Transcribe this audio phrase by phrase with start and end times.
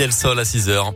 [0.00, 0.94] Del à 6 heures.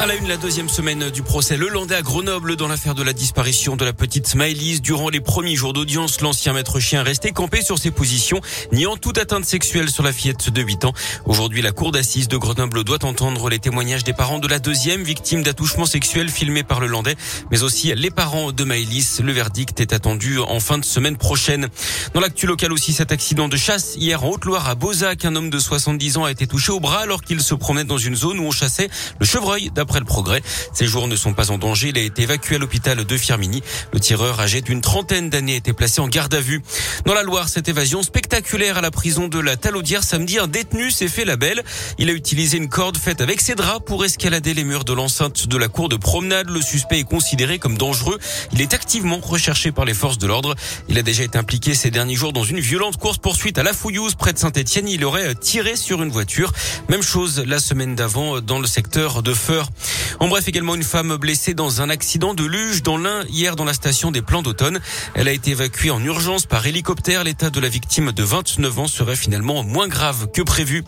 [0.00, 3.02] À la une, la deuxième semaine du procès Le Landais à Grenoble dans l'affaire de
[3.04, 4.80] la disparition de la petite Smiley.
[4.80, 8.40] Durant les premiers jours d'audience, l'ancien maître chien restait campé sur ses positions,
[8.72, 10.92] niant toute atteinte sexuelle sur la fillette de 8 ans.
[11.26, 15.04] Aujourd'hui, la cour d'assises de Grenoble doit entendre les témoignages des parents de la deuxième
[15.04, 17.16] victime d'attouchement sexuel filmé par le Landais,
[17.52, 19.20] mais aussi les parents de Maëlys.
[19.22, 21.68] Le verdict est attendu en fin de semaine prochaine.
[22.14, 25.50] Dans l'actu local aussi, cet accident de chasse hier en Haute-Loire à Beauzac, un homme
[25.50, 28.40] de 70 ans a été touché au bras alors qu'il se promenait dans une zone
[28.40, 28.90] où on chassait
[29.20, 30.42] le chevreuil après le progrès.
[30.72, 31.90] Ses jours ne sont pas en danger.
[31.90, 33.62] Il a été évacué à l'hôpital de Firmini.
[33.92, 36.62] Le tireur âgé d'une trentaine d'années a été placé en garde à vue.
[37.04, 40.90] Dans la Loire, cette évasion spectaculaire à la prison de la Talaudière samedi, un détenu
[40.90, 41.62] s'est fait la belle.
[41.98, 45.46] Il a utilisé une corde faite avec ses draps pour escalader les murs de l'enceinte
[45.46, 46.50] de la cour de promenade.
[46.50, 48.18] Le suspect est considéré comme dangereux.
[48.52, 50.54] Il est activement recherché par les forces de l'ordre.
[50.88, 53.72] Il a déjà été impliqué ces derniers jours dans une violente course poursuite à la
[53.72, 54.88] Fouillouse près de Saint-Etienne.
[54.88, 56.52] Il aurait tiré sur une voiture.
[56.88, 59.68] Même chose la semaine d'avant dans le secteur de Feur.
[60.20, 63.64] En bref, également une femme blessée dans un accident de luge dans l'Ain hier dans
[63.64, 64.80] la station des Plans d'automne.
[65.14, 67.24] Elle a été évacuée en urgence par hélicoptère.
[67.24, 70.84] L'état de la victime de 29 ans serait finalement moins grave que prévu.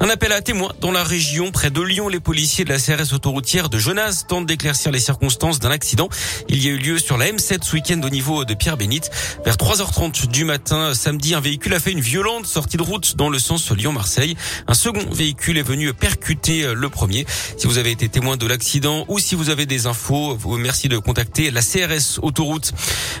[0.00, 2.08] Un appel à témoins dans la région près de Lyon.
[2.08, 6.08] Les policiers de la CRS autoroutière de Genasse tentent d'éclaircir les circonstances d'un accident.
[6.48, 9.10] Il y a eu lieu sur la M7 ce week-end au niveau de Pierre-Bénite.
[9.44, 13.28] Vers 3h30 du matin, samedi, un véhicule a fait une violente sortie de route dans
[13.28, 14.36] le sens Lyon-Marseille.
[14.66, 17.26] Un second véhicule est venu percuter le premier.
[17.56, 20.88] Si vous avez été témoin de l'accident, ou si vous avez des infos, vous merci
[20.88, 22.72] de contacter la CRS Autoroute.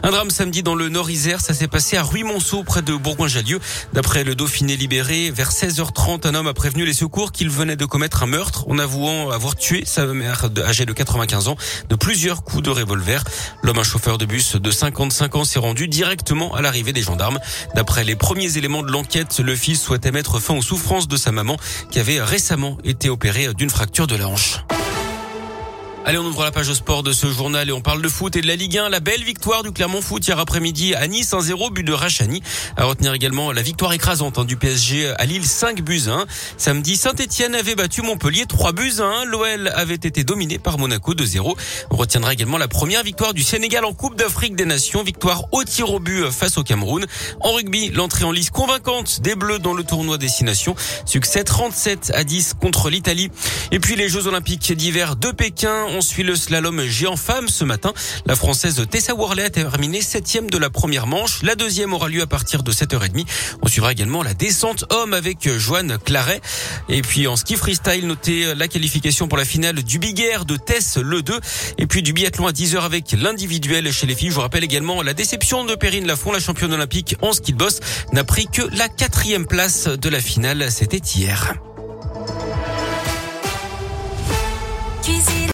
[0.02, 3.60] Un drame samedi dans le Nord-Isère, ça s'est passé à Ruy-Monceau près de Bourgoin-Jallieu.
[3.92, 7.84] D'après le Dauphiné libéré, vers 16h30, un homme a prévenu les secours qu'il venait de
[7.84, 11.56] commettre un meurtre en avouant avoir tué sa mère âgée de 95 ans
[11.90, 13.24] de plusieurs coups de revolver.
[13.62, 17.38] L'homme, un chauffeur de bus de 55 ans, s'est rendu directement à l'arrivée des gendarmes.
[17.74, 21.30] D'après les premiers éléments de l'enquête, le fils souhaitait mettre fin aux souffrances de sa
[21.30, 21.58] maman
[21.90, 24.63] qui avait récemment été opérée d'une fracture de la hanche.
[26.06, 28.36] Allez, on ouvre la page de sport de ce journal et on parle de foot
[28.36, 28.90] et de la Ligue 1.
[28.90, 32.42] La belle victoire du Clermont Foot hier après-midi à Nice 1-0, but de Rachani.
[32.76, 36.26] À retenir également la victoire écrasante hein, du PSG à Lille 5 buts 1.
[36.58, 39.24] Samedi, Saint-Etienne avait battu Montpellier 3 buts 1.
[39.24, 41.56] L'OL avait été dominé par Monaco 2-0.
[41.90, 45.04] On retiendra également la première victoire du Sénégal en Coupe d'Afrique des Nations.
[45.04, 47.06] Victoire au tir au but face au Cameroun.
[47.40, 50.76] En rugby, l'entrée en lice convaincante des Bleus dans le tournoi Destination.
[51.06, 53.30] Succès 37 à 10 contre l'Italie.
[53.72, 57.64] Et puis les Jeux Olympiques d'hiver de Pékin on suit le slalom géant femme ce
[57.64, 57.92] matin.
[58.26, 61.42] La française Tessa Worley a terminé septième de la première manche.
[61.42, 63.24] La deuxième aura lieu à partir de 7h30.
[63.62, 66.40] On suivra également la descente homme avec Joanne Claret.
[66.88, 70.56] Et puis en ski freestyle, notez la qualification pour la finale du Big Air de
[70.56, 71.38] Tess le 2.
[71.78, 74.30] Et puis du biathlon à 10h avec l'individuel chez les filles.
[74.30, 77.58] Je vous rappelle également la déception de Perrine Lafont, la championne olympique en ski de
[77.58, 77.80] boss,
[78.12, 80.70] n'a pris que la quatrième place de la finale.
[80.70, 81.54] C'était hier.